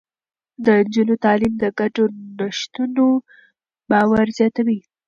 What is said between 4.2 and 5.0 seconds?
زياتوي.